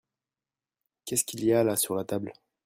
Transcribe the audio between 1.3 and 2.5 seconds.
y a là sur la table?